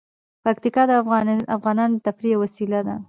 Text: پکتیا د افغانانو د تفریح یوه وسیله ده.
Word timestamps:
پکتیا 0.45 0.83
د 0.89 0.91
افغانانو 1.55 1.95
د 1.97 2.01
تفریح 2.07 2.31
یوه 2.33 2.41
وسیله 2.43 2.79
ده. 2.87 2.95